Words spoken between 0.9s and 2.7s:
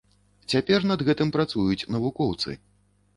над гэтым працуюць навукоўцы.